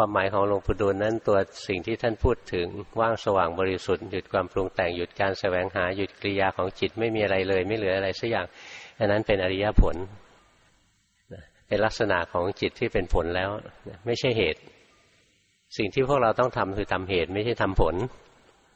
[0.00, 1.38] ความหมายของหลวงปู่ดูลนั้นตัว
[1.68, 2.66] สิ่งที่ท่านพูดถึง
[3.00, 8.46] ว่างสว่างบริสุทธิ์หยุดความปรุงแต่งหยุดการแสวงหาหยุดกิริยาของจิตไม่มีอะไรเลย ไม่เหลืออะไรสักอย่าง
[8.98, 9.96] อันนั้นเป็นอริยผล
[11.68, 13.50] เป็นลักษณะของจิตที่เป็นผลแล้ว
[14.06, 14.60] ไม่ใช่เหตุ
[15.76, 17.94] สิ่งที่พวกเราต้องทำคือทำเหตุไม่ใช่ทำผล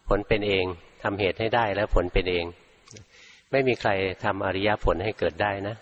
[0.09, 0.65] ผลเป็นเอง
[1.03, 2.45] ทำเหตุให้ได้แล้วผลเป็นเอง
[3.51, 3.91] ไม่มีใคร
[4.25, 5.77] ทำอริยผลให้เกิดได้นะ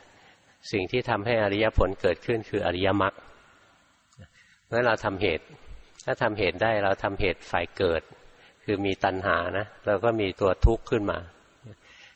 [0.73, 3.15] สิ่งที่ทำให้อริยผลเกิดขึ้นคืออริยมรรค
[4.71, 5.47] เมื่อเราทำเหตุ
[6.05, 8.03] ถ้าทำเหตุได้เราทำเหตุฝ่ายเกิด
[8.65, 11.19] คือมีตัณหานะเราก็มีตัวทุกข์ขึ้นมา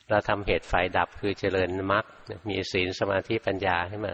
[0.09, 2.05] เราทำเหตุฝ่ายดับคือเจริญมรรค
[2.49, 4.13] มีศีลสมาธิปัญญาขึ้นมา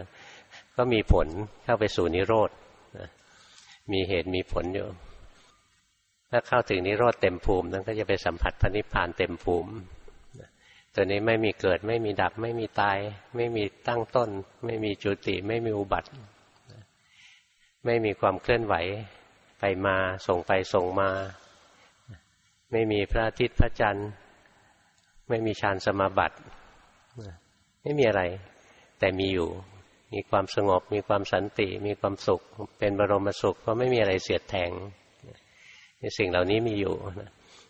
[0.76, 1.28] ก็มีผล
[1.64, 2.50] เข้าไปสู่นิโรธ
[3.92, 4.88] มีเหตุมีผลอยู่
[6.30, 9.72] ถ้าเข้าถึงนิโรธเต็มภูมินั้นก็จะไปสัมผัสพระนิพพานเต็มภูมิ
[10.94, 12.98] ตัวนี้ไม่มีเกิดไม่มีดับไม่มีตาย
[13.36, 14.30] ไม่มีตั้งต้น
[14.64, 16.08] ไม่มีจุติไม่มีอุบัติ
[17.86, 18.74] ไม่มีความเคลื่อนไหว
[19.60, 19.96] ไปมา
[20.26, 21.10] ส่งไปส่งมา
[22.72, 24.08] ไม่มีพระอาทิตย์พระจันทร์
[25.28, 26.36] ไม่มีฌานสมาบัติ
[27.82, 28.22] ไม่มีอะไร
[28.98, 29.50] แต่มีอยู่
[30.12, 32.42] มีความสงบ มีความสันติ มีความสุข
[32.78, 34.70] เป็นบรมสุขก็ไม่มีอะไรเสียดแทง
[36.18, 36.94] สิ่งเหล่านี้มีอยู่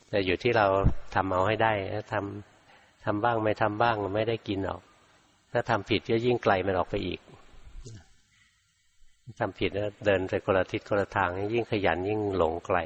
[0.08, 0.66] แต่อยู่ที่เรา
[1.14, 1.72] ทำเอาให้ได้
[2.12, 4.80] ทำทำบ้างไม่ทำบ้างไม่ได้กินหรอก
[5.52, 7.20] ถ้าทำผิดก็ยิ่งไกลมันออกไปอีก
[9.39, 12.78] ทำผิดแล้วเดินไปคนละทิศคนละทางยิ่งขยันยิ่งหลงไกล